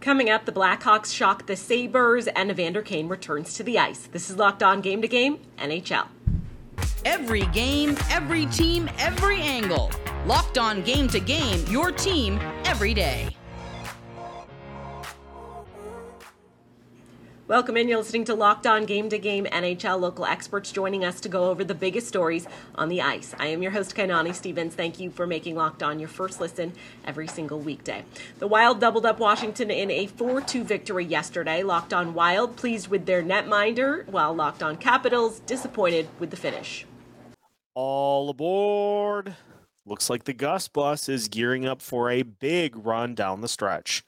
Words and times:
Coming 0.00 0.30
up, 0.30 0.46
the 0.46 0.52
Blackhawks 0.52 1.12
shock 1.14 1.44
the 1.44 1.54
Sabres 1.54 2.26
and 2.26 2.50
Evander 2.50 2.80
Kane 2.80 3.06
returns 3.06 3.52
to 3.54 3.62
the 3.62 3.78
ice. 3.78 4.08
This 4.10 4.30
is 4.30 4.36
Locked 4.36 4.62
On 4.62 4.80
Game 4.80 5.02
to 5.02 5.08
Game, 5.08 5.38
NHL. 5.58 6.08
Every 7.04 7.44
game, 7.46 7.98
every 8.08 8.46
team, 8.46 8.88
every 8.98 9.42
angle. 9.42 9.90
Locked 10.24 10.56
On 10.56 10.80
Game 10.82 11.06
to 11.08 11.20
Game, 11.20 11.62
your 11.66 11.92
team 11.92 12.40
every 12.64 12.94
day. 12.94 13.36
Welcome 17.50 17.76
in. 17.76 17.88
You're 17.88 17.98
listening 17.98 18.26
to 18.26 18.34
Locked 18.34 18.64
On 18.64 18.84
Game 18.84 19.08
to 19.08 19.18
Game 19.18 19.44
NHL. 19.46 19.98
Local 19.98 20.24
experts 20.24 20.70
joining 20.70 21.04
us 21.04 21.18
to 21.22 21.28
go 21.28 21.50
over 21.50 21.64
the 21.64 21.74
biggest 21.74 22.06
stories 22.06 22.46
on 22.76 22.88
the 22.88 23.02
ice. 23.02 23.34
I 23.40 23.48
am 23.48 23.60
your 23.60 23.72
host, 23.72 23.96
Kainani 23.96 24.32
Stevens. 24.32 24.76
Thank 24.76 25.00
you 25.00 25.10
for 25.10 25.26
making 25.26 25.56
Locked 25.56 25.82
On 25.82 25.98
your 25.98 26.08
first 26.08 26.40
listen 26.40 26.74
every 27.04 27.26
single 27.26 27.58
weekday. 27.58 28.04
The 28.38 28.46
Wild 28.46 28.78
doubled 28.78 29.04
up 29.04 29.18
Washington 29.18 29.68
in 29.68 29.90
a 29.90 30.06
4 30.06 30.42
2 30.42 30.62
victory 30.62 31.04
yesterday. 31.04 31.64
Locked 31.64 31.92
On 31.92 32.14
Wild 32.14 32.54
pleased 32.54 32.86
with 32.86 33.06
their 33.06 33.20
netminder, 33.20 34.06
while 34.06 34.32
Locked 34.32 34.62
On 34.62 34.76
Capitals 34.76 35.40
disappointed 35.40 36.06
with 36.20 36.30
the 36.30 36.36
finish. 36.36 36.86
All 37.74 38.30
aboard! 38.30 39.34
Looks 39.84 40.08
like 40.08 40.22
the 40.22 40.34
Gus 40.34 40.68
bus 40.68 41.08
is 41.08 41.26
gearing 41.26 41.66
up 41.66 41.82
for 41.82 42.10
a 42.10 42.22
big 42.22 42.76
run 42.76 43.16
down 43.16 43.40
the 43.40 43.48
stretch. 43.48 44.04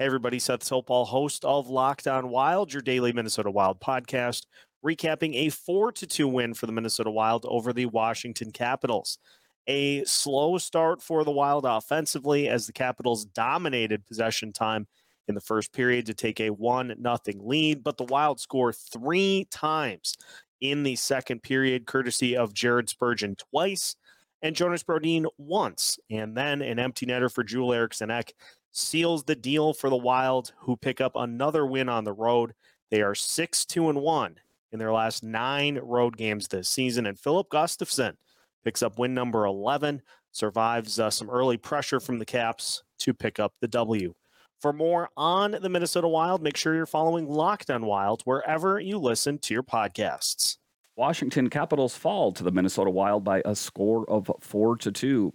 Hey 0.00 0.06
everybody, 0.06 0.40
Seth 0.40 0.68
Topal, 0.68 1.06
host 1.06 1.44
of 1.44 1.68
Locked 1.68 2.08
On 2.08 2.28
Wild, 2.28 2.72
your 2.72 2.82
daily 2.82 3.12
Minnesota 3.12 3.48
Wild 3.48 3.80
podcast, 3.80 4.42
recapping 4.84 5.36
a 5.36 5.50
4 5.50 5.92
to 5.92 6.04
2 6.04 6.26
win 6.26 6.52
for 6.52 6.66
the 6.66 6.72
Minnesota 6.72 7.12
Wild 7.12 7.46
over 7.46 7.72
the 7.72 7.86
Washington 7.86 8.50
Capitals. 8.50 9.20
A 9.68 10.02
slow 10.02 10.58
start 10.58 11.00
for 11.00 11.22
the 11.22 11.30
Wild 11.30 11.64
offensively 11.64 12.48
as 12.48 12.66
the 12.66 12.72
Capitals 12.72 13.24
dominated 13.26 14.04
possession 14.04 14.52
time 14.52 14.88
in 15.28 15.36
the 15.36 15.40
first 15.40 15.72
period 15.72 16.06
to 16.06 16.14
take 16.14 16.40
a 16.40 16.50
1 16.50 16.96
0 17.00 17.18
lead, 17.36 17.84
but 17.84 17.96
the 17.96 18.02
Wild 18.02 18.40
score 18.40 18.72
three 18.72 19.46
times 19.52 20.16
in 20.60 20.82
the 20.82 20.96
second 20.96 21.44
period, 21.44 21.86
courtesy 21.86 22.36
of 22.36 22.52
Jared 22.52 22.88
Spurgeon 22.88 23.36
twice 23.36 23.94
and 24.42 24.56
Jonas 24.56 24.82
Brodin 24.82 25.26
once, 25.38 26.00
and 26.10 26.36
then 26.36 26.62
an 26.62 26.80
empty 26.80 27.06
netter 27.06 27.32
for 27.32 27.44
Joel 27.44 27.74
Eriksson 27.74 28.10
Ek 28.10 28.34
seals 28.74 29.24
the 29.24 29.36
deal 29.36 29.72
for 29.72 29.88
the 29.88 29.96
Wild, 29.96 30.52
who 30.58 30.76
pick 30.76 31.00
up 31.00 31.12
another 31.14 31.64
win 31.64 31.88
on 31.88 32.04
the 32.04 32.12
road. 32.12 32.54
They 32.90 33.00
are 33.00 33.14
6 33.14 33.64
2 33.64 33.88
and 33.88 34.02
1 34.02 34.36
in 34.72 34.78
their 34.78 34.92
last 34.92 35.22
nine 35.22 35.78
road 35.82 36.16
games 36.16 36.48
this 36.48 36.68
season. 36.68 37.06
And 37.06 37.18
Filip 37.18 37.48
Gustavsson 37.48 38.16
picks 38.64 38.82
up 38.82 38.98
win 38.98 39.14
number 39.14 39.46
11, 39.46 40.02
survives 40.32 40.98
uh, 40.98 41.10
some 41.10 41.30
early 41.30 41.56
pressure 41.56 42.00
from 42.00 42.18
the 42.18 42.24
Caps 42.24 42.82
to 42.98 43.14
pick 43.14 43.38
up 43.38 43.54
the 43.60 43.68
W. 43.68 44.14
For 44.60 44.72
more 44.72 45.10
on 45.16 45.52
the 45.60 45.68
Minnesota 45.68 46.08
Wild, 46.08 46.42
make 46.42 46.56
sure 46.56 46.74
you're 46.74 46.86
following 46.86 47.28
Locked 47.28 47.70
on 47.70 47.86
Wild 47.86 48.22
wherever 48.22 48.80
you 48.80 48.98
listen 48.98 49.38
to 49.40 49.54
your 49.54 49.62
podcasts. 49.62 50.56
Washington 50.96 51.50
Capitals 51.50 51.96
fall 51.96 52.30
to 52.30 52.44
the 52.44 52.52
Minnesota 52.52 52.88
Wild 52.88 53.24
by 53.24 53.42
a 53.44 53.56
score 53.56 54.08
of 54.08 54.30
four 54.38 54.76
to 54.76 54.92
two. 54.92 55.32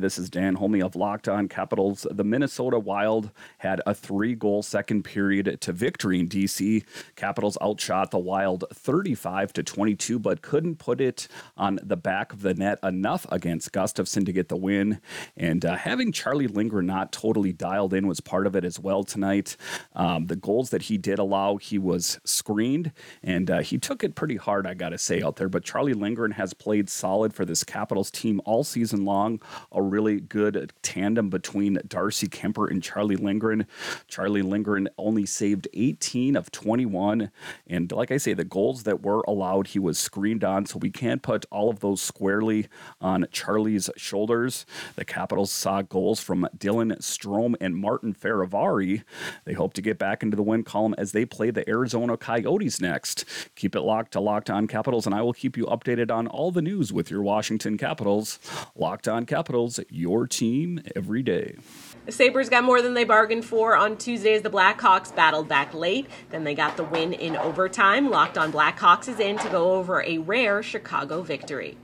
This 0.00 0.18
is 0.18 0.28
Dan 0.28 0.56
Holme 0.56 0.82
of 0.82 0.96
Locked 0.96 1.28
On 1.28 1.46
Capitals. 1.46 2.08
The 2.10 2.24
Minnesota 2.24 2.80
Wild 2.80 3.30
had 3.58 3.80
a 3.86 3.94
three-goal 3.94 4.64
second 4.64 5.04
period 5.04 5.60
to 5.60 5.72
victory 5.72 6.18
in 6.18 6.28
DC. 6.28 6.82
Capitals 7.14 7.56
outshot 7.62 8.10
the 8.10 8.18
Wild 8.18 8.64
35 8.74 9.52
to 9.52 9.62
22, 9.62 10.18
but 10.18 10.42
couldn't 10.42 10.80
put 10.80 11.00
it 11.00 11.28
on 11.56 11.78
the 11.84 11.96
back 11.96 12.32
of 12.32 12.42
the 12.42 12.54
net 12.54 12.80
enough 12.82 13.26
against 13.30 13.70
Gustavsson 13.70 14.26
to 14.26 14.32
get 14.32 14.48
the 14.48 14.56
win. 14.56 15.00
And 15.36 15.64
uh, 15.64 15.76
having 15.76 16.10
Charlie 16.10 16.48
Lindgren 16.48 16.86
not 16.86 17.12
totally 17.12 17.52
dialed 17.52 17.94
in 17.94 18.08
was 18.08 18.20
part 18.20 18.44
of 18.44 18.56
it 18.56 18.64
as 18.64 18.80
well 18.80 19.04
tonight. 19.04 19.56
Um, 19.94 20.26
the 20.26 20.34
goals 20.34 20.70
that 20.70 20.82
he 20.82 20.98
did 20.98 21.20
allow, 21.20 21.58
he 21.58 21.78
was 21.78 22.18
screened, 22.24 22.90
and 23.22 23.48
uh, 23.48 23.60
he 23.60 23.78
took 23.78 24.02
it 24.02 24.16
pretty 24.16 24.36
hard. 24.36 24.66
I 24.66 24.74
got 24.74 24.95
to 24.96 25.02
say 25.04 25.22
out 25.22 25.36
there, 25.36 25.48
but 25.48 25.64
Charlie 25.64 25.94
Lindgren 25.94 26.32
has 26.32 26.54
played 26.54 26.88
solid 26.88 27.32
for 27.34 27.44
this 27.44 27.64
Capitals 27.64 28.10
team 28.10 28.40
all 28.44 28.64
season 28.64 29.04
long. 29.04 29.40
A 29.72 29.82
really 29.82 30.20
good 30.20 30.72
tandem 30.82 31.28
between 31.30 31.78
Darcy 31.86 32.28
Kuemper 32.28 32.70
and 32.70 32.82
Charlie 32.82 33.16
Lindgren. 33.16 33.66
Charlie 34.08 34.42
Lindgren 34.42 34.88
only 34.98 35.26
saved 35.26 35.68
18 35.74 36.36
of 36.36 36.50
21. 36.50 37.30
And 37.66 37.92
like 37.92 38.10
I 38.10 38.16
say, 38.16 38.32
the 38.32 38.44
goals 38.44 38.84
that 38.84 39.02
were 39.02 39.22
allowed, 39.26 39.68
he 39.68 39.78
was 39.78 39.98
screened 39.98 40.44
on. 40.44 40.66
So 40.66 40.78
we 40.78 40.90
can't 40.90 41.22
put 41.22 41.44
all 41.50 41.68
of 41.70 41.80
those 41.80 42.00
squarely 42.00 42.68
on 43.00 43.26
Charlie's 43.30 43.90
shoulders. 43.96 44.66
The 44.96 45.04
Capitals 45.04 45.50
saw 45.50 45.82
goals 45.82 46.20
from 46.20 46.48
Dylan 46.56 46.98
Strome 47.00 47.54
and 47.60 47.76
Martin 47.76 48.14
Fehervary. 48.14 49.02
They 49.44 49.52
hope 49.52 49.74
to 49.74 49.82
get 49.82 49.98
back 49.98 50.22
into 50.22 50.36
the 50.36 50.42
win 50.42 50.62
column 50.62 50.94
as 50.96 51.12
they 51.12 51.24
play 51.24 51.50
the 51.50 51.68
Arizona 51.68 52.16
Coyotes 52.16 52.80
next. 52.80 53.24
Keep 53.54 53.76
it 53.76 53.82
locked 53.82 54.12
to 54.12 54.20
Locked 54.20 54.50
On 54.50 54.66
Capitals 54.66 54.85
Capitals, 54.86 55.04
and 55.04 55.16
I 55.16 55.22
will 55.22 55.32
keep 55.32 55.56
you 55.56 55.66
updated 55.66 56.12
on 56.12 56.28
all 56.28 56.52
the 56.52 56.62
news 56.62 56.92
with 56.92 57.10
your 57.10 57.20
Washington 57.20 57.76
Capitals. 57.76 58.38
Locked 58.76 59.08
on 59.08 59.26
Capitals, 59.26 59.80
your 59.90 60.28
team 60.28 60.80
every 60.94 61.24
day. 61.24 61.56
The 62.04 62.12
Sabres 62.12 62.48
got 62.48 62.62
more 62.62 62.80
than 62.80 62.94
they 62.94 63.02
bargained 63.02 63.44
for 63.44 63.76
on 63.76 63.96
Tuesday 63.96 64.34
as 64.34 64.42
the 64.42 64.48
Blackhawks 64.48 65.12
battled 65.12 65.48
back 65.48 65.74
late. 65.74 66.06
Then 66.30 66.44
they 66.44 66.54
got 66.54 66.76
the 66.76 66.84
win 66.84 67.14
in 67.14 67.34
overtime. 67.34 68.10
Locked 68.10 68.38
on 68.38 68.52
Blackhawks 68.52 69.08
is 69.08 69.18
in 69.18 69.38
to 69.38 69.48
go 69.48 69.72
over 69.72 70.04
a 70.04 70.18
rare 70.18 70.62
Chicago 70.62 71.20
victory. 71.20 71.76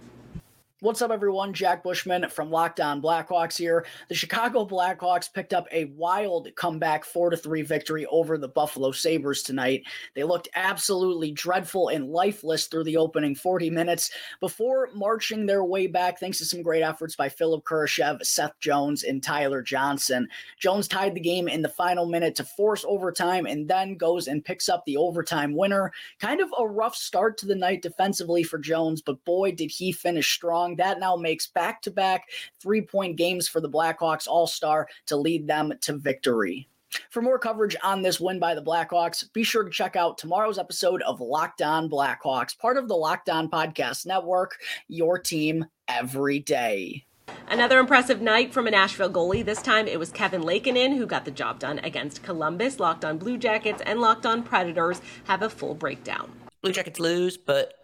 What's 0.82 1.00
up, 1.00 1.12
everyone? 1.12 1.54
Jack 1.54 1.84
Bushman 1.84 2.28
from 2.28 2.50
Locked 2.50 2.80
On 2.80 3.00
Blackhawks 3.00 3.56
here. 3.56 3.86
The 4.08 4.16
Chicago 4.16 4.66
Blackhawks 4.66 5.32
picked 5.32 5.54
up 5.54 5.68
a 5.70 5.84
wild 5.84 6.48
comeback 6.56 7.04
4 7.04 7.30
to 7.30 7.36
3 7.36 7.62
victory 7.62 8.04
over 8.06 8.36
the 8.36 8.48
Buffalo 8.48 8.90
Sabres 8.90 9.44
tonight. 9.44 9.84
They 10.16 10.24
looked 10.24 10.48
absolutely 10.56 11.30
dreadful 11.30 11.90
and 11.90 12.10
lifeless 12.10 12.66
through 12.66 12.82
the 12.82 12.96
opening 12.96 13.36
40 13.36 13.70
minutes 13.70 14.10
before 14.40 14.88
marching 14.92 15.46
their 15.46 15.62
way 15.62 15.86
back 15.86 16.18
thanks 16.18 16.38
to 16.38 16.44
some 16.44 16.62
great 16.62 16.82
efforts 16.82 17.14
by 17.14 17.28
Philipp 17.28 17.62
Kurashev, 17.62 18.26
Seth 18.26 18.58
Jones, 18.58 19.04
and 19.04 19.22
Tyler 19.22 19.62
Johnson. 19.62 20.26
Jones 20.58 20.88
tied 20.88 21.14
the 21.14 21.20
game 21.20 21.46
in 21.46 21.62
the 21.62 21.68
final 21.68 22.06
minute 22.06 22.34
to 22.34 22.44
force 22.44 22.84
overtime 22.88 23.46
and 23.46 23.68
then 23.68 23.96
goes 23.96 24.26
and 24.26 24.44
picks 24.44 24.68
up 24.68 24.84
the 24.84 24.96
overtime 24.96 25.54
winner. 25.54 25.92
Kind 26.18 26.40
of 26.40 26.52
a 26.58 26.66
rough 26.66 26.96
start 26.96 27.38
to 27.38 27.46
the 27.46 27.54
night 27.54 27.82
defensively 27.82 28.42
for 28.42 28.58
Jones, 28.58 29.00
but 29.00 29.24
boy, 29.24 29.52
did 29.52 29.70
he 29.70 29.92
finish 29.92 30.34
strong. 30.34 30.71
That 30.76 31.00
now 31.00 31.16
makes 31.16 31.46
back 31.46 31.82
to 31.82 31.90
back 31.90 32.28
three 32.60 32.82
point 32.82 33.16
games 33.16 33.48
for 33.48 33.60
the 33.60 33.70
Blackhawks 33.70 34.26
All 34.26 34.46
Star 34.46 34.88
to 35.06 35.16
lead 35.16 35.46
them 35.46 35.72
to 35.82 35.96
victory. 35.96 36.68
For 37.10 37.22
more 37.22 37.38
coverage 37.38 37.76
on 37.82 38.02
this 38.02 38.20
win 38.20 38.38
by 38.38 38.54
the 38.54 38.62
Blackhawks, 38.62 39.32
be 39.32 39.44
sure 39.44 39.64
to 39.64 39.70
check 39.70 39.96
out 39.96 40.18
tomorrow's 40.18 40.58
episode 40.58 41.00
of 41.02 41.20
Locked 41.20 41.62
On 41.62 41.88
Blackhawks, 41.88 42.58
part 42.58 42.76
of 42.76 42.88
the 42.88 42.94
Locked 42.94 43.30
On 43.30 43.48
Podcast 43.48 44.04
Network, 44.04 44.58
your 44.88 45.18
team 45.18 45.64
every 45.88 46.38
day. 46.38 47.06
Another 47.48 47.78
impressive 47.78 48.20
night 48.20 48.52
from 48.52 48.66
a 48.66 48.70
Nashville 48.70 49.10
goalie. 49.10 49.44
This 49.44 49.62
time 49.62 49.86
it 49.86 49.98
was 49.98 50.10
Kevin 50.10 50.42
Lankinen 50.42 50.96
who 50.96 51.06
got 51.06 51.24
the 51.24 51.30
job 51.30 51.58
done 51.58 51.78
against 51.80 52.22
Columbus. 52.22 52.78
Locked 52.78 53.04
on 53.04 53.18
Blue 53.18 53.38
Jackets 53.38 53.82
and 53.86 54.00
Locked 54.00 54.26
on 54.26 54.42
Predators 54.42 55.00
have 55.24 55.42
a 55.42 55.50
full 55.50 55.74
breakdown. 55.74 56.30
Blue 56.62 56.72
Jackets 56.72 57.00
lose, 57.00 57.36
but 57.36 57.74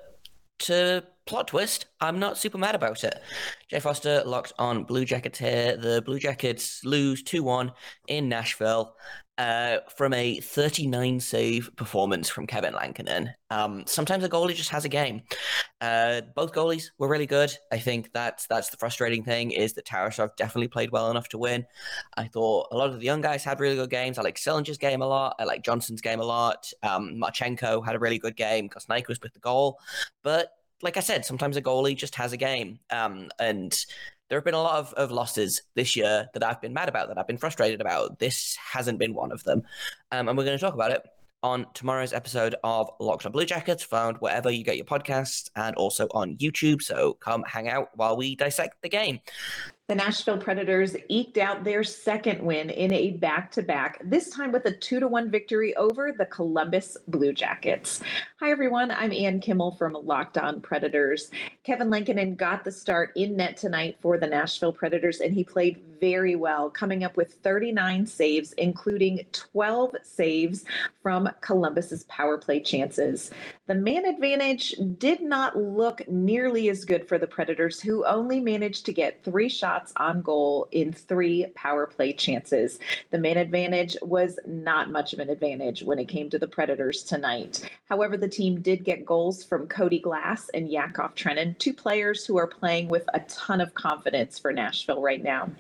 to 0.60 1.04
plot 1.26 1.48
twist, 1.48 1.86
I'm 2.00 2.18
not 2.18 2.38
super 2.38 2.58
mad 2.58 2.74
about 2.74 3.04
it. 3.04 3.20
Jay 3.68 3.80
Foster 3.80 4.22
locked 4.24 4.52
on 4.58 4.84
Blue 4.84 5.04
Jackets 5.04 5.38
here. 5.38 5.76
The 5.76 6.02
Blue 6.02 6.18
Jackets 6.18 6.84
lose 6.84 7.22
2 7.22 7.42
1 7.42 7.72
in 8.08 8.28
Nashville 8.28 8.94
uh, 9.38 9.78
from 9.94 10.12
a 10.14 10.40
39 10.40 11.20
save 11.20 11.70
performance 11.76 12.28
from 12.28 12.46
Kevin 12.46 12.74
Lankinen. 12.74 13.30
Um, 13.50 13.84
sometimes 13.86 14.24
a 14.24 14.28
goalie 14.28 14.54
just 14.54 14.70
has 14.70 14.84
a 14.84 14.88
game. 14.88 15.22
Uh, 15.80 16.22
both 16.34 16.52
goalies 16.52 16.86
were 16.98 17.08
really 17.08 17.26
good. 17.26 17.54
I 17.70 17.78
think 17.78 18.12
that's 18.12 18.46
that's 18.48 18.68
the 18.70 18.76
frustrating 18.76 19.22
thing 19.22 19.52
is 19.52 19.74
that 19.74 19.86
Tarasov 19.86 20.36
definitely 20.36 20.68
played 20.68 20.90
well 20.90 21.10
enough 21.10 21.28
to 21.28 21.38
win. 21.38 21.64
I 22.16 22.26
thought 22.26 22.68
a 22.72 22.76
lot 22.76 22.90
of 22.90 22.98
the 22.98 23.06
young 23.06 23.20
guys 23.20 23.44
had 23.44 23.60
really 23.60 23.76
good 23.76 23.90
games. 23.90 24.18
I 24.18 24.22
like 24.22 24.38
Sillinger's 24.38 24.76
game 24.76 25.02
a 25.02 25.06
lot. 25.06 25.36
I 25.38 25.44
like 25.44 25.62
Johnson's 25.62 26.00
game 26.00 26.20
a 26.20 26.24
lot. 26.24 26.70
Um, 26.82 27.20
Marchenko 27.22 27.84
had 27.86 27.94
a 27.94 28.00
really 28.00 28.18
good 28.18 28.36
game. 28.36 28.68
Kosnaik 28.68 29.06
was 29.06 29.20
with 29.20 29.34
the 29.34 29.40
goal, 29.40 29.78
but 30.24 30.50
like 30.82 30.96
I 30.96 31.00
said, 31.00 31.24
sometimes 31.24 31.56
a 31.56 31.62
goalie 31.62 31.96
just 31.96 32.14
has 32.16 32.32
a 32.32 32.36
game. 32.36 32.78
Um, 32.90 33.28
and 33.38 33.76
there 34.28 34.38
have 34.38 34.44
been 34.44 34.54
a 34.54 34.62
lot 34.62 34.78
of, 34.78 34.92
of 34.94 35.10
losses 35.10 35.62
this 35.74 35.96
year 35.96 36.28
that 36.34 36.44
I've 36.44 36.60
been 36.60 36.74
mad 36.74 36.88
about, 36.88 37.08
that 37.08 37.18
I've 37.18 37.26
been 37.26 37.38
frustrated 37.38 37.80
about. 37.80 38.18
This 38.18 38.56
hasn't 38.56 38.98
been 38.98 39.14
one 39.14 39.32
of 39.32 39.42
them. 39.44 39.62
Um, 40.12 40.28
and 40.28 40.36
we're 40.36 40.44
going 40.44 40.58
to 40.58 40.64
talk 40.64 40.74
about 40.74 40.90
it 40.90 41.02
on 41.42 41.66
tomorrow's 41.72 42.12
episode 42.12 42.56
of 42.64 42.90
Locked 43.00 43.24
on 43.24 43.32
Blue 43.32 43.44
Jackets, 43.44 43.82
found 43.82 44.16
wherever 44.18 44.50
you 44.50 44.64
get 44.64 44.76
your 44.76 44.84
podcasts 44.84 45.48
and 45.56 45.74
also 45.76 46.08
on 46.12 46.36
YouTube. 46.36 46.82
So 46.82 47.14
come 47.14 47.44
hang 47.44 47.68
out 47.68 47.90
while 47.94 48.16
we 48.16 48.34
dissect 48.36 48.82
the 48.82 48.88
game. 48.88 49.20
The 49.88 49.94
Nashville 49.94 50.36
Predators 50.36 50.94
eked 51.08 51.38
out 51.38 51.64
their 51.64 51.82
second 51.82 52.42
win 52.42 52.68
in 52.68 52.92
a 52.92 53.12
back 53.12 53.50
to 53.52 53.62
back, 53.62 53.98
this 54.04 54.28
time 54.28 54.52
with 54.52 54.66
a 54.66 54.70
2 54.70 55.00
to 55.00 55.08
1 55.08 55.30
victory 55.30 55.74
over 55.76 56.12
the 56.12 56.26
Columbus 56.26 56.98
Blue 57.08 57.32
Jackets. 57.32 58.02
Hi, 58.38 58.50
everyone. 58.50 58.90
I'm 58.90 59.12
Ann 59.12 59.40
Kimmel 59.40 59.76
from 59.76 59.94
Locked 59.94 60.36
On 60.36 60.60
Predators. 60.60 61.30
Kevin 61.64 61.88
Lankinen 61.88 62.34
got 62.34 62.64
the 62.64 62.70
start 62.70 63.12
in 63.16 63.34
net 63.34 63.56
tonight 63.56 63.96
for 64.02 64.18
the 64.18 64.26
Nashville 64.26 64.74
Predators, 64.74 65.20
and 65.20 65.32
he 65.32 65.42
played 65.42 65.80
very 66.00 66.36
well, 66.36 66.70
coming 66.70 67.02
up 67.02 67.16
with 67.16 67.34
39 67.42 68.06
saves, 68.06 68.52
including 68.52 69.24
12 69.32 69.96
saves 70.02 70.64
from 71.02 71.28
Columbus's 71.40 72.04
power 72.04 72.38
play 72.38 72.60
chances. 72.60 73.30
The 73.66 73.74
man 73.74 74.04
advantage 74.04 74.74
did 74.98 75.22
not 75.22 75.56
look 75.56 76.06
nearly 76.08 76.68
as 76.68 76.84
good 76.84 77.08
for 77.08 77.18
the 77.18 77.26
Predators, 77.26 77.80
who 77.80 78.04
only 78.04 78.38
managed 78.38 78.86
to 78.86 78.92
get 78.92 79.24
three 79.24 79.48
shots 79.48 79.77
shots 79.78 79.92
on 79.96 80.22
goal 80.22 80.68
in 80.72 80.92
three 80.92 81.46
power 81.54 81.86
play 81.86 82.12
chances. 82.12 82.78
The 83.10 83.18
man 83.18 83.36
advantage 83.36 83.96
was 84.02 84.38
not 84.46 84.90
much 84.90 85.12
of 85.12 85.20
an 85.20 85.30
advantage 85.30 85.82
when 85.82 85.98
it 85.98 86.08
came 86.08 86.30
to 86.30 86.38
the 86.38 86.48
Predators 86.48 87.02
tonight. 87.02 87.68
However, 87.88 88.16
the 88.16 88.28
team 88.28 88.60
did 88.60 88.84
get 88.84 89.06
goals 89.06 89.44
from 89.44 89.66
Cody 89.66 89.98
Glass 89.98 90.48
and 90.52 90.70
Yakov 90.70 91.14
Trenin, 91.14 91.56
two 91.58 91.72
players 91.72 92.26
who 92.26 92.36
are 92.38 92.46
playing 92.46 92.88
with 92.88 93.04
a 93.14 93.20
ton 93.20 93.60
of 93.60 93.74
confidence 93.74 94.38
for 94.38 94.52
Nashville 94.52 95.00
right 95.00 95.22
now. 95.22 95.50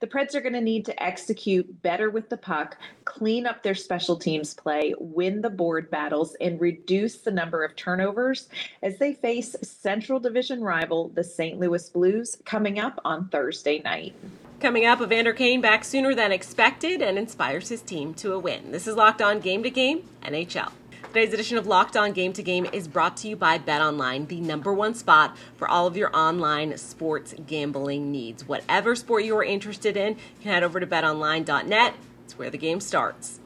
The 0.00 0.06
Preds 0.06 0.34
are 0.34 0.40
going 0.40 0.54
to 0.54 0.60
need 0.60 0.84
to 0.86 1.02
execute 1.02 1.82
better 1.82 2.10
with 2.10 2.28
the 2.28 2.36
puck, 2.36 2.76
clean 3.04 3.46
up 3.46 3.62
their 3.62 3.74
special 3.74 4.16
teams 4.16 4.54
play, 4.54 4.94
win 4.98 5.42
the 5.42 5.50
board 5.50 5.90
battles, 5.90 6.36
and 6.40 6.60
reduce 6.60 7.18
the 7.18 7.30
number 7.30 7.64
of 7.64 7.76
turnovers 7.76 8.48
as 8.82 8.98
they 8.98 9.14
face 9.14 9.54
Central 9.62 10.18
Division 10.18 10.62
rival, 10.62 11.10
the 11.10 11.24
St. 11.24 11.58
Louis 11.58 11.88
Blues, 11.90 12.36
coming 12.44 12.78
up 12.78 13.00
on 13.04 13.28
Thursday. 13.28 13.59
Thursday 13.60 13.82
night. 13.82 14.14
Coming 14.58 14.86
up, 14.86 15.02
Evander 15.02 15.34
Kane 15.34 15.60
back 15.60 15.84
sooner 15.84 16.14
than 16.14 16.32
expected 16.32 17.02
and 17.02 17.18
inspires 17.18 17.68
his 17.68 17.82
team 17.82 18.14
to 18.14 18.32
a 18.32 18.38
win. 18.38 18.72
This 18.72 18.86
is 18.86 18.96
Locked 18.96 19.20
On 19.20 19.38
Game 19.38 19.62
to 19.62 19.68
Game 19.68 20.08
NHL. 20.22 20.72
Today's 21.08 21.34
edition 21.34 21.58
of 21.58 21.66
Locked 21.66 21.94
On 21.94 22.12
Game 22.12 22.32
to 22.32 22.42
Game 22.42 22.66
is 22.72 22.88
brought 22.88 23.18
to 23.18 23.28
you 23.28 23.36
by 23.36 23.58
Bet 23.58 23.82
Online, 23.82 24.24
the 24.24 24.40
number 24.40 24.72
one 24.72 24.94
spot 24.94 25.36
for 25.56 25.68
all 25.68 25.86
of 25.86 25.94
your 25.94 26.14
online 26.16 26.74
sports 26.78 27.34
gambling 27.46 28.10
needs. 28.10 28.48
Whatever 28.48 28.96
sport 28.96 29.24
you 29.24 29.36
are 29.36 29.44
interested 29.44 29.94
in, 29.94 30.14
you 30.14 30.42
can 30.42 30.52
head 30.52 30.62
over 30.62 30.80
to 30.80 30.86
betonline.net. 30.86 31.94
It's 32.24 32.38
where 32.38 32.48
the 32.48 32.56
game 32.56 32.80
starts. 32.80 33.40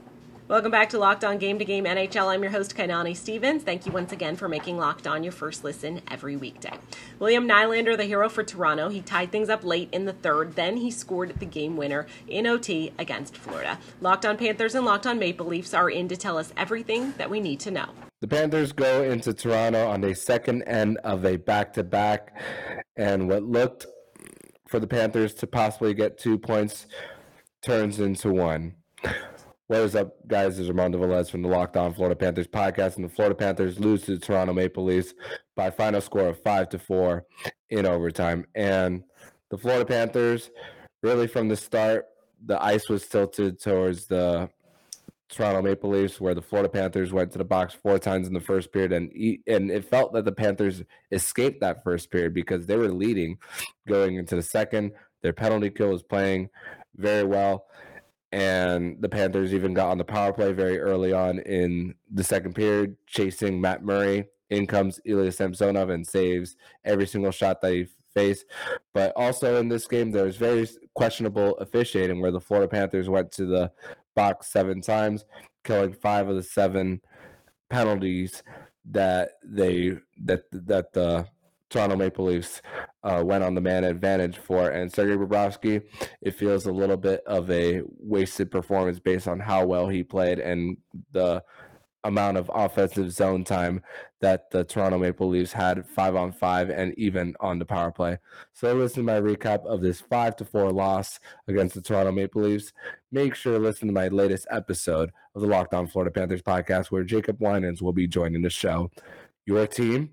Welcome 0.46 0.70
back 0.70 0.90
to 0.90 0.98
Locked 0.98 1.24
On 1.24 1.38
Game 1.38 1.58
to 1.58 1.64
Game 1.64 1.84
NHL. 1.84 2.26
I'm 2.26 2.42
your 2.42 2.52
host, 2.52 2.76
Kainani 2.76 3.16
Stevens. 3.16 3.62
Thank 3.62 3.86
you 3.86 3.92
once 3.92 4.12
again 4.12 4.36
for 4.36 4.46
making 4.46 4.76
Locked 4.76 5.06
On 5.06 5.22
your 5.22 5.32
first 5.32 5.64
listen 5.64 6.02
every 6.10 6.36
weekday. 6.36 6.74
William 7.18 7.48
Nylander, 7.48 7.96
the 7.96 8.04
hero 8.04 8.28
for 8.28 8.44
Toronto, 8.44 8.90
he 8.90 9.00
tied 9.00 9.32
things 9.32 9.48
up 9.48 9.64
late 9.64 9.88
in 9.90 10.04
the 10.04 10.12
third. 10.12 10.54
Then 10.54 10.76
he 10.76 10.90
scored 10.90 11.32
the 11.40 11.46
game 11.46 11.78
winner 11.78 12.06
in 12.28 12.46
OT 12.46 12.92
against 12.98 13.38
Florida. 13.38 13.78
Locked 14.02 14.26
On 14.26 14.36
Panthers 14.36 14.74
and 14.74 14.84
Locked 14.84 15.06
On 15.06 15.18
Maple 15.18 15.46
Leafs 15.46 15.72
are 15.72 15.88
in 15.88 16.08
to 16.08 16.16
tell 16.16 16.36
us 16.36 16.52
everything 16.58 17.14
that 17.16 17.30
we 17.30 17.40
need 17.40 17.58
to 17.60 17.70
know. 17.70 17.86
The 18.20 18.28
Panthers 18.28 18.72
go 18.72 19.02
into 19.02 19.32
Toronto 19.32 19.88
on 19.88 20.02
the 20.02 20.14
second 20.14 20.64
end 20.64 20.98
of 21.04 21.24
a 21.24 21.36
back 21.36 21.72
to 21.72 21.82
back, 21.82 22.38
and 22.96 23.30
what 23.30 23.44
looked 23.44 23.86
for 24.68 24.78
the 24.78 24.86
Panthers 24.86 25.32
to 25.36 25.46
possibly 25.46 25.94
get 25.94 26.18
two 26.18 26.36
points 26.38 26.86
turns 27.62 27.98
into 27.98 28.30
one. 28.30 28.74
What 29.74 29.82
is 29.82 29.96
up, 29.96 30.14
guys? 30.28 30.56
This 30.56 30.60
is 30.60 30.68
Armando 30.68 31.00
Velez 31.00 31.28
from 31.28 31.42
the 31.42 31.48
Locked 31.48 31.76
On 31.76 31.92
Florida 31.92 32.14
Panthers 32.14 32.46
podcast, 32.46 32.94
and 32.94 33.04
the 33.04 33.08
Florida 33.08 33.34
Panthers 33.34 33.80
lose 33.80 34.02
to 34.02 34.12
the 34.12 34.24
Toronto 34.24 34.52
Maple 34.52 34.84
Leafs 34.84 35.14
by 35.56 35.68
final 35.68 36.00
score 36.00 36.28
of 36.28 36.40
five 36.44 36.68
to 36.68 36.78
four 36.78 37.26
in 37.70 37.84
overtime. 37.84 38.46
And 38.54 39.02
the 39.50 39.58
Florida 39.58 39.84
Panthers, 39.84 40.52
really 41.02 41.26
from 41.26 41.48
the 41.48 41.56
start, 41.56 42.06
the 42.46 42.62
ice 42.62 42.88
was 42.88 43.08
tilted 43.08 43.60
towards 43.60 44.06
the 44.06 44.48
Toronto 45.28 45.60
Maple 45.60 45.90
Leafs, 45.90 46.20
where 46.20 46.36
the 46.36 46.40
Florida 46.40 46.68
Panthers 46.68 47.12
went 47.12 47.32
to 47.32 47.38
the 47.38 47.44
box 47.44 47.74
four 47.74 47.98
times 47.98 48.28
in 48.28 48.32
the 48.32 48.38
first 48.38 48.72
period, 48.72 48.92
and 48.92 49.10
and 49.48 49.72
it 49.72 49.90
felt 49.90 50.12
that 50.12 50.24
the 50.24 50.30
Panthers 50.30 50.84
escaped 51.10 51.60
that 51.62 51.82
first 51.82 52.12
period 52.12 52.32
because 52.32 52.64
they 52.66 52.76
were 52.76 52.92
leading 52.92 53.38
going 53.88 54.14
into 54.14 54.36
the 54.36 54.42
second. 54.42 54.92
Their 55.24 55.32
penalty 55.32 55.70
kill 55.70 55.88
was 55.88 56.04
playing 56.04 56.48
very 56.96 57.24
well 57.24 57.66
and 58.34 59.00
the 59.00 59.08
Panthers 59.08 59.54
even 59.54 59.74
got 59.74 59.90
on 59.90 59.98
the 59.98 60.04
power 60.04 60.32
play 60.32 60.52
very 60.52 60.80
early 60.80 61.12
on 61.12 61.38
in 61.38 61.94
the 62.12 62.24
second 62.24 62.56
period, 62.56 62.96
chasing 63.06 63.60
Matt 63.60 63.84
Murray. 63.84 64.26
In 64.50 64.66
comes 64.66 65.00
Ilya 65.04 65.30
Samsonov 65.30 65.88
and 65.88 66.04
saves 66.04 66.56
every 66.84 67.06
single 67.06 67.30
shot 67.30 67.60
that 67.60 67.72
he 67.72 67.86
faced. 68.12 68.46
But 68.92 69.12
also 69.14 69.60
in 69.60 69.68
this 69.68 69.86
game, 69.86 70.10
there 70.10 70.24
was 70.24 70.36
very 70.36 70.68
questionable 70.94 71.56
officiating 71.58 72.20
where 72.20 72.32
the 72.32 72.40
Florida 72.40 72.68
Panthers 72.68 73.08
went 73.08 73.30
to 73.32 73.46
the 73.46 73.70
box 74.16 74.48
seven 74.48 74.80
times, 74.80 75.24
killing 75.62 75.92
five 75.92 76.28
of 76.28 76.34
the 76.34 76.42
seven 76.42 77.02
penalties 77.70 78.42
that 78.90 79.30
they 79.44 79.96
that 80.24 80.42
that 80.50 80.92
the 80.92 81.26
Toronto 81.74 81.96
Maple 81.96 82.26
Leafs 82.26 82.62
uh, 83.02 83.20
went 83.26 83.42
on 83.42 83.56
the 83.56 83.60
man 83.60 83.82
advantage 83.82 84.38
for. 84.38 84.70
And 84.70 84.92
Sergei 84.92 85.16
Bobrovsky, 85.16 85.82
it 86.22 86.36
feels 86.36 86.66
a 86.66 86.72
little 86.72 86.96
bit 86.96 87.20
of 87.26 87.50
a 87.50 87.82
wasted 87.98 88.52
performance 88.52 89.00
based 89.00 89.26
on 89.26 89.40
how 89.40 89.66
well 89.66 89.88
he 89.88 90.04
played 90.04 90.38
and 90.38 90.76
the 91.10 91.42
amount 92.04 92.36
of 92.36 92.48
offensive 92.54 93.10
zone 93.10 93.42
time 93.42 93.82
that 94.20 94.52
the 94.52 94.62
Toronto 94.62 94.98
Maple 94.98 95.28
Leafs 95.28 95.52
had 95.52 95.84
five 95.84 96.14
on 96.14 96.30
five 96.30 96.70
and 96.70 96.96
even 96.96 97.34
on 97.40 97.58
the 97.58 97.64
power 97.64 97.90
play. 97.90 98.18
So 98.52 98.72
listen 98.72 99.04
to 99.04 99.12
my 99.12 99.20
recap 99.20 99.66
of 99.66 99.80
this 99.80 100.00
five 100.00 100.36
to 100.36 100.44
four 100.44 100.70
loss 100.70 101.18
against 101.48 101.74
the 101.74 101.82
Toronto 101.82 102.12
Maple 102.12 102.42
Leafs. 102.42 102.72
Make 103.10 103.34
sure 103.34 103.54
to 103.54 103.58
listen 103.58 103.88
to 103.88 103.94
my 103.94 104.06
latest 104.08 104.46
episode 104.48 105.10
of 105.34 105.42
the 105.42 105.48
Locked 105.48 105.74
On 105.74 105.88
Florida 105.88 106.12
Panthers 106.12 106.42
podcast 106.42 106.92
where 106.92 107.02
Jacob 107.02 107.38
Winans 107.40 107.82
will 107.82 107.92
be 107.92 108.06
joining 108.06 108.42
the 108.42 108.50
show. 108.50 108.92
Your 109.44 109.66
team 109.66 110.10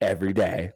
every 0.00 0.32
day. 0.32 0.72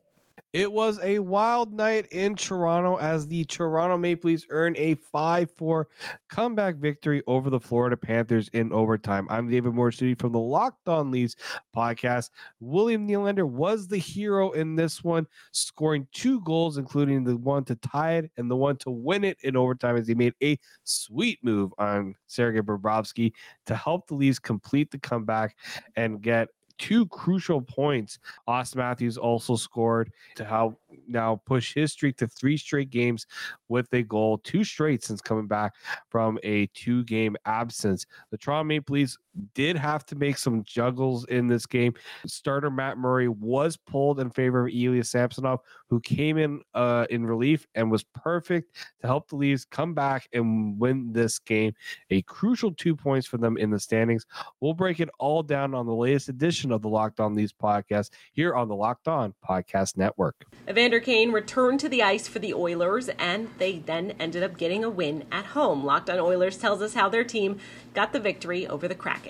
It 0.53 0.71
was 0.71 1.01
a 1.03 1.19
wild 1.19 1.73
night 1.73 2.09
in 2.11 2.35
Toronto 2.35 2.97
as 2.97 3.27
the 3.27 3.43
Toronto 3.47 3.97
Maple 3.97 4.29
Leafs 4.29 4.45
earned 4.51 4.77
a 4.77 4.97
5 4.97 5.51
4 5.51 5.89
comeback 6.29 6.77
victory 6.77 7.23
over 7.27 7.49
the 7.49 7.59
Florida 7.59 7.97
Panthers 7.97 8.49
in 8.49 8.71
overtime. 8.71 9.27
I'm 9.31 9.49
David 9.49 9.73
Morsuti 9.73 10.19
from 10.19 10.33
the 10.33 10.39
Locked 10.39 10.87
On 10.91 11.11
Leafs 11.11 11.37
podcast. 11.75 12.29
William 12.61 13.09
Nylander 13.09 13.49
was 13.49 13.89
the 13.89 13.97
hero 13.97 14.51
in 14.51 14.77
this 14.77 15.03
one, 15.03 15.27
scoring 15.53 16.07
two 16.13 16.43
goals, 16.43 16.77
including 16.77 17.25
the 17.25 17.39
one 17.39 17.65
to 17.65 17.75
tie 17.77 18.17
it 18.17 18.31
and 18.37 18.51
the 18.51 18.57
one 18.57 18.77
to 18.77 18.91
win 18.91 19.25
it 19.25 19.39
in 19.45 19.57
overtime 19.57 19.97
as 19.97 20.07
he 20.07 20.15
made 20.15 20.35
a 20.43 20.59
sweet 20.85 21.39
move 21.43 21.73
on 21.79 22.15
Sergei 22.27 22.61
Bobrovsky 22.61 23.33
to 23.65 23.75
help 23.75 24.07
the 24.07 24.15
Leafs 24.15 24.39
complete 24.39 24.91
the 24.91 24.99
comeback 24.99 25.57
and 25.97 26.21
get 26.21 26.49
two 26.83 27.07
crucial 27.07 27.63
points. 27.63 28.19
Auston 28.49 28.77
Matthews 28.77 29.17
also 29.17 29.55
scored 29.55 30.11
to 30.35 30.45
help 30.45 30.81
now 31.07 31.41
push 31.47 31.73
his 31.75 31.93
streak 31.93 32.17
to 32.17 32.27
three 32.27 32.57
straight 32.57 32.91
games 32.91 33.25
with 33.69 33.87
a 33.93 34.03
goal, 34.03 34.39
two 34.39 34.65
straight 34.65 35.05
since 35.05 35.21
coming 35.21 35.47
back 35.47 35.75
from 36.09 36.41
a 36.43 36.67
two 36.75 37.05
game 37.05 37.37
absence. 37.47 38.05
The 38.33 38.37
Toronto 38.37 38.65
Maple 38.65 38.95
Leafs 38.95 39.17
did 39.55 39.77
have 39.77 40.05
to 40.07 40.17
make 40.17 40.39
some 40.39 40.63
juggles 40.65 41.25
in 41.27 41.47
this 41.47 41.67
game. 41.67 41.95
Starter 42.27 42.71
Matt 42.71 42.99
Murray 42.99 43.29
was 43.29 43.77
pulled 43.77 44.21
in 44.21 44.31
favor 44.31 44.67
of 44.67 44.73
Ilya 44.73 45.05
Samsonov, 45.05 45.61
who 45.89 46.01
came 46.01 46.39
in 46.39 46.61
uh, 46.75 47.07
in 47.11 47.27
relief 47.27 47.67
and 47.75 47.91
was 47.91 48.05
perfect 48.05 48.77
to 49.01 49.07
help 49.07 49.29
the 49.29 49.37
Leafs 49.37 49.65
come 49.65 49.95
back 49.95 50.29
and 50.33 50.79
win 50.79 51.13
this 51.13 51.39
game. 51.39 51.73
A 52.11 52.23
crucial 52.23 52.73
two 52.73 52.95
points 52.97 53.27
for 53.27 53.39
them 53.39 53.57
in 53.57 53.71
the 53.71 53.81
standings. 53.81 54.27
We'll 54.61 54.75
break 54.75 55.01
it 55.01 55.09
all 55.19 55.43
down 55.43 55.75
on 55.75 55.87
the 55.87 55.95
latest 55.95 56.29
edition 56.29 56.73
of 56.73 56.83
the 56.83 56.89
Locked 56.89 57.21
On 57.21 57.35
Leafs 57.35 57.53
podcast 57.53 58.11
here 58.33 58.55
on 58.55 58.69
the 58.69 58.75
Locked 58.75 59.09
On 59.09 59.35
Podcast 59.47 59.97
Network. 59.97 60.45
Evander 60.69 61.01
Kane 61.01 61.33
returned 61.33 61.81
to 61.81 61.89
the 61.89 62.03
ice 62.03 62.29
for 62.29 62.39
the 62.39 62.55
Oilers, 62.55 63.09
and 63.11 63.49
they 63.59 63.79
then 63.79 64.13
ended 64.19 64.43
up 64.43 64.57
getting 64.57 64.85
a 64.85 64.91
win 64.91 65.25
at 65.33 65.47
home. 65.47 65.85
Locked 65.85 66.11
On 66.11 66.19
Oilers 66.19 66.59
tells 66.59 66.83
us 66.83 66.95
how 66.95 67.09
their 67.09 67.25
team 67.25 67.59
got 67.95 68.13
the 68.13 68.21
victory 68.21 68.67
over 68.67 68.89
the 68.89 68.95
Kraken. 68.95 69.22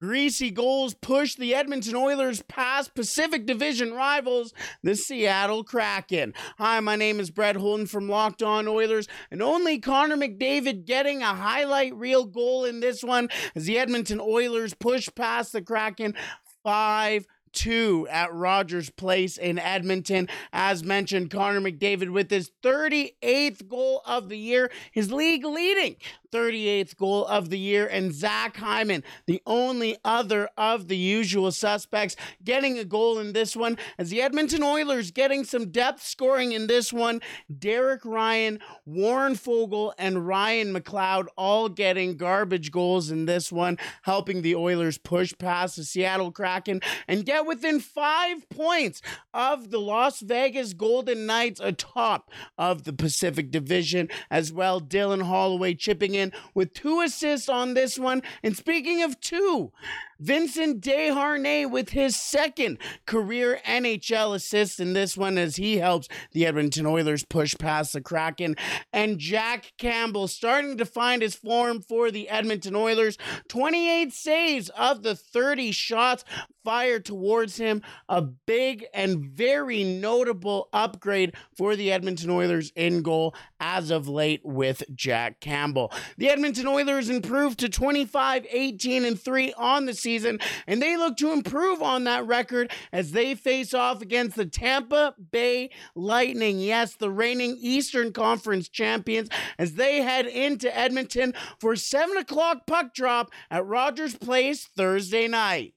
Greasy 0.00 0.50
goals 0.50 0.94
pushed 0.94 1.38
the 1.38 1.54
Edmonton 1.54 1.94
Oilers 1.94 2.40
past 2.40 2.94
Pacific 2.94 3.44
Division 3.44 3.92
rivals, 3.92 4.54
the 4.82 4.96
Seattle 4.96 5.62
Kraken. 5.62 6.32
Hi, 6.56 6.80
my 6.80 6.96
name 6.96 7.20
is 7.20 7.30
Brett 7.30 7.56
Holden 7.56 7.86
from 7.86 8.08
Locked 8.08 8.42
On 8.42 8.66
Oilers, 8.66 9.08
and 9.30 9.42
only 9.42 9.78
Connor 9.78 10.16
McDavid 10.16 10.86
getting 10.86 11.20
a 11.20 11.34
highlight 11.34 11.94
reel 11.94 12.24
goal 12.24 12.64
in 12.64 12.80
this 12.80 13.04
one 13.04 13.28
as 13.54 13.66
the 13.66 13.78
Edmonton 13.78 14.22
Oilers 14.22 14.72
push 14.72 15.06
past 15.14 15.52
the 15.52 15.60
Kraken 15.60 16.14
5 16.64 17.26
two 17.52 18.06
at 18.10 18.32
Rogers 18.32 18.90
Place 18.90 19.36
in 19.36 19.58
Edmonton. 19.58 20.28
As 20.52 20.84
mentioned, 20.84 21.30
Connor 21.30 21.60
McDavid 21.60 22.10
with 22.10 22.30
his 22.30 22.50
38th 22.62 23.68
goal 23.68 24.02
of 24.06 24.28
the 24.28 24.38
year, 24.38 24.70
his 24.92 25.12
league 25.12 25.44
leading 25.44 25.96
38th 26.32 26.96
goal 26.96 27.26
of 27.26 27.50
the 27.50 27.58
year, 27.58 27.86
and 27.86 28.12
Zach 28.12 28.56
Hyman, 28.56 29.02
the 29.26 29.42
only 29.46 29.96
other 30.04 30.48
of 30.56 30.88
the 30.88 30.96
usual 30.96 31.52
suspects, 31.52 32.16
getting 32.44 32.78
a 32.78 32.84
goal 32.84 33.18
in 33.18 33.32
this 33.32 33.56
one. 33.56 33.76
As 33.98 34.10
the 34.10 34.22
Edmonton 34.22 34.62
Oilers 34.62 35.10
getting 35.10 35.44
some 35.44 35.70
depth 35.70 36.02
scoring 36.02 36.52
in 36.52 36.66
this 36.66 36.92
one, 36.92 37.20
Derek 37.58 38.04
Ryan, 38.04 38.60
Warren 38.84 39.34
Foegele, 39.34 39.92
and 39.98 40.26
Ryan 40.26 40.74
McLeod 40.74 41.26
all 41.36 41.68
getting 41.68 42.16
garbage 42.16 42.70
goals 42.70 43.10
in 43.10 43.26
this 43.26 43.50
one, 43.50 43.78
helping 44.02 44.42
the 44.42 44.54
Oilers 44.54 44.98
push 44.98 45.32
past 45.38 45.76
the 45.76 45.84
Seattle 45.84 46.30
Kraken 46.30 46.80
and 47.08 47.26
get 47.26 47.46
within 47.46 47.80
five 47.80 48.48
points 48.50 49.02
of 49.34 49.70
the 49.70 49.80
Las 49.80 50.20
Vegas 50.20 50.74
Golden 50.74 51.26
Knights 51.26 51.60
atop 51.60 52.30
of 52.58 52.84
the 52.84 52.92
Pacific 52.92 53.50
Division 53.50 54.08
as 54.30 54.52
well. 54.52 54.80
Dylan 54.80 55.22
Holloway 55.22 55.74
chipping 55.74 56.14
in 56.14 56.19
with 56.54 56.74
two 56.74 57.00
assists 57.00 57.48
on 57.48 57.74
this 57.74 57.98
one. 57.98 58.22
And 58.42 58.56
speaking 58.56 59.02
of 59.02 59.20
two, 59.20 59.72
Vincent 60.20 60.82
Desharnais 60.82 61.70
with 61.70 61.90
his 61.90 62.14
second 62.14 62.78
career 63.06 63.60
NHL 63.66 64.34
assist 64.34 64.78
in 64.78 64.92
this 64.92 65.16
one 65.16 65.38
as 65.38 65.56
he 65.56 65.78
helps 65.78 66.08
the 66.32 66.44
Edmonton 66.44 66.84
Oilers 66.84 67.24
push 67.24 67.54
past 67.58 67.94
the 67.94 68.02
Kraken. 68.02 68.54
And 68.92 69.18
Jack 69.18 69.72
Campbell 69.78 70.28
starting 70.28 70.76
to 70.76 70.84
find 70.84 71.22
his 71.22 71.34
form 71.34 71.80
for 71.80 72.10
the 72.10 72.28
Edmonton 72.28 72.76
Oilers. 72.76 73.16
28 73.48 74.12
saves 74.12 74.68
of 74.70 75.02
the 75.02 75.16
30 75.16 75.72
shots 75.72 76.24
towards 77.04 77.56
him. 77.56 77.82
A 78.08 78.22
big 78.22 78.86
and 78.94 79.24
very 79.24 79.82
notable 79.84 80.68
upgrade 80.72 81.34
for 81.56 81.76
the 81.76 81.90
Edmonton 81.90 82.30
Oilers 82.30 82.72
in 82.76 83.02
goal 83.02 83.34
as 83.58 83.90
of 83.90 84.08
late 84.08 84.40
with 84.44 84.82
Jack 84.94 85.40
Campbell. 85.40 85.92
The 86.16 86.30
Edmonton 86.30 86.66
Oilers 86.66 87.10
improved 87.10 87.58
to 87.60 87.68
25, 87.68 88.46
18, 88.50 89.04
and 89.04 89.20
3 89.20 89.52
on 89.54 89.86
the 89.86 89.94
season, 89.94 90.38
and 90.66 90.80
they 90.80 90.96
look 90.96 91.16
to 91.18 91.32
improve 91.32 91.82
on 91.82 92.04
that 92.04 92.26
record 92.26 92.70
as 92.92 93.12
they 93.12 93.34
face 93.34 93.74
off 93.74 94.00
against 94.00 94.36
the 94.36 94.46
Tampa 94.46 95.14
Bay 95.30 95.70
Lightning. 95.94 96.60
Yes, 96.60 96.94
the 96.94 97.10
reigning 97.10 97.56
Eastern 97.60 98.12
Conference 98.12 98.68
champions 98.68 99.28
as 99.58 99.74
they 99.74 100.02
head 100.02 100.26
into 100.26 100.74
Edmonton 100.76 101.34
for 101.58 101.74
7 101.74 102.16
o'clock 102.16 102.66
puck 102.66 102.94
drop 102.94 103.30
at 103.50 103.66
Rogers 103.66 104.16
Place 104.16 104.66
Thursday 104.66 105.28
night. 105.28 105.74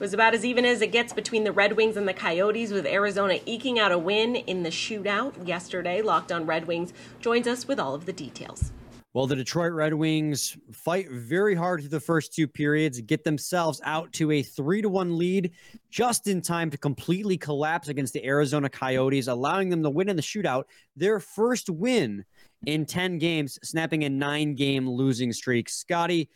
Was 0.00 0.14
about 0.14 0.32
as 0.32 0.46
even 0.46 0.64
as 0.64 0.80
it 0.80 0.92
gets 0.92 1.12
between 1.12 1.44
the 1.44 1.52
Red 1.52 1.74
Wings 1.74 1.98
and 1.98 2.08
the 2.08 2.14
Coyotes, 2.14 2.72
with 2.72 2.86
Arizona 2.86 3.38
eking 3.44 3.78
out 3.78 3.92
a 3.92 3.98
win 3.98 4.34
in 4.34 4.62
the 4.62 4.70
shootout 4.70 5.46
yesterday. 5.46 6.00
Locked 6.00 6.32
on 6.32 6.46
Red 6.46 6.66
Wings 6.66 6.94
joins 7.20 7.46
us 7.46 7.68
with 7.68 7.78
all 7.78 7.94
of 7.94 8.06
the 8.06 8.12
details. 8.14 8.72
Well, 9.12 9.26
the 9.26 9.36
Detroit 9.36 9.72
Red 9.72 9.92
Wings 9.92 10.56
fight 10.72 11.10
very 11.10 11.54
hard 11.54 11.80
through 11.80 11.90
the 11.90 12.00
first 12.00 12.32
two 12.32 12.48
periods, 12.48 12.98
get 13.02 13.24
themselves 13.24 13.82
out 13.84 14.10
to 14.14 14.30
a 14.30 14.42
three 14.42 14.80
to 14.80 14.88
one 14.88 15.18
lead 15.18 15.50
just 15.90 16.28
in 16.28 16.40
time 16.40 16.70
to 16.70 16.78
completely 16.78 17.36
collapse 17.36 17.88
against 17.88 18.14
the 18.14 18.24
Arizona 18.24 18.70
Coyotes, 18.70 19.28
allowing 19.28 19.68
them 19.68 19.82
to 19.82 19.90
win 19.90 20.08
in 20.08 20.16
the 20.16 20.22
shootout, 20.22 20.64
their 20.96 21.20
first 21.20 21.68
win 21.68 22.24
in 22.64 22.86
10 22.86 23.18
games, 23.18 23.58
snapping 23.62 24.04
a 24.04 24.08
nine 24.08 24.54
game 24.54 24.88
losing 24.88 25.30
streak. 25.30 25.68
Scotty, 25.68 26.30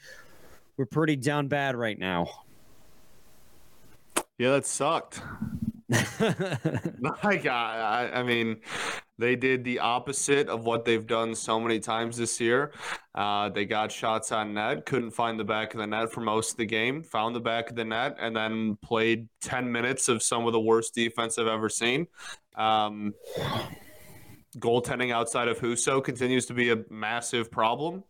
we're 0.77 0.85
pretty 0.85 1.17
down 1.17 1.49
bad 1.49 1.77
right 1.77 1.99
now. 1.99 2.44
Yeah, 4.39 4.51
that 4.51 4.67
sucked. 4.67 5.23
like 5.91 7.47
I, 7.47 8.11
I 8.15 8.23
mean, 8.23 8.57
they 9.19 9.37
did 9.37 9.63
the 9.63 9.79
opposite 9.79 10.49
of 10.49 10.65
what 10.65 10.85
they've 10.85 11.07
done 11.07 11.35
so 11.35 11.61
many 11.61 11.79
times 11.79 12.17
this 12.17 12.41
year. 12.41 12.73
Uh, 13.15 13.49
they 13.51 13.65
got 13.65 13.93
shots 13.93 14.33
on 14.33 14.55
net, 14.55 14.87
couldn't 14.87 15.13
find 15.13 15.39
the 15.39 15.45
back 15.45 15.73
of 15.75 15.81
the 15.81 15.87
net 15.87 16.11
for 16.11 16.21
most 16.21 16.53
of 16.53 16.57
the 16.57 16.67
game, 16.67 17.03
found 17.03 17.37
the 17.37 17.41
back 17.41 17.71
of 17.71 17.77
the 17.77 17.85
net, 17.85 18.17
and 18.19 18.35
then 18.35 18.77
played 18.83 19.29
10 19.43 19.71
minutes 19.71 20.09
of 20.09 20.23
some 20.23 20.47
of 20.47 20.53
the 20.53 20.61
worst 20.61 20.95
defense 20.95 21.39
I've 21.39 21.47
ever 21.47 21.69
seen. 21.69 22.07
Um, 22.57 23.15
goaltending 24.59 25.13
outside 25.13 25.49
of 25.49 25.59
Husso 25.59 26.03
continues 26.03 26.47
to 26.47 26.55
be 26.55 26.71
a 26.71 26.79
massive 26.91 27.51
problem. 27.51 28.03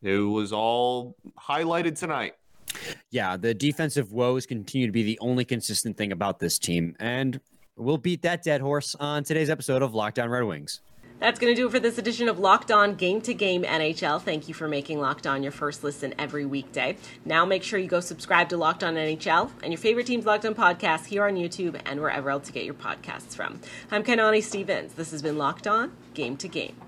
It 0.00 0.16
was 0.16 0.52
all 0.52 1.16
highlighted 1.38 1.98
tonight. 1.98 2.34
Yeah, 3.10 3.36
the 3.36 3.54
defensive 3.54 4.12
woes 4.12 4.46
continue 4.46 4.86
to 4.86 4.92
be 4.92 5.02
the 5.02 5.18
only 5.20 5.44
consistent 5.44 5.96
thing 5.96 6.12
about 6.12 6.38
this 6.38 6.58
team. 6.58 6.96
And 6.98 7.40
we'll 7.76 7.98
beat 7.98 8.22
that 8.22 8.42
dead 8.42 8.60
horse 8.60 8.94
on 8.98 9.24
today's 9.24 9.50
episode 9.50 9.82
of 9.82 9.94
Locked 9.94 10.18
On 10.18 10.28
Red 10.28 10.44
Wings. 10.44 10.80
That's 11.20 11.40
going 11.40 11.52
to 11.52 11.60
do 11.60 11.66
it 11.66 11.72
for 11.72 11.80
this 11.80 11.98
edition 11.98 12.28
of 12.28 12.38
Locked 12.38 12.70
On 12.70 12.94
Game 12.94 13.20
to 13.22 13.34
Game 13.34 13.64
NHL. 13.64 14.22
Thank 14.22 14.46
you 14.46 14.54
for 14.54 14.68
making 14.68 15.00
Locked 15.00 15.26
On 15.26 15.42
your 15.42 15.50
first 15.50 15.82
listen 15.82 16.14
every 16.16 16.46
weekday. 16.46 16.96
Now 17.24 17.44
make 17.44 17.64
sure 17.64 17.78
you 17.80 17.88
go 17.88 17.98
subscribe 17.98 18.48
to 18.50 18.56
Locked 18.56 18.84
On 18.84 18.94
NHL 18.94 19.50
and 19.62 19.72
your 19.72 19.78
favorite 19.78 20.06
team's 20.06 20.26
Locked 20.26 20.46
On 20.46 20.54
podcast 20.54 21.06
here 21.06 21.24
on 21.24 21.34
YouTube 21.34 21.80
and 21.86 22.00
wherever 22.00 22.30
else 22.30 22.46
you 22.46 22.52
get 22.52 22.64
your 22.64 22.74
podcasts 22.74 23.34
from. 23.34 23.60
I'm 23.90 24.04
Kainani 24.04 24.42
Stevens. 24.42 24.92
This 24.94 25.10
has 25.10 25.20
been 25.20 25.36
Locked 25.36 25.66
On 25.66 25.92
Game 26.14 26.36
to 26.36 26.46
Game. 26.46 26.87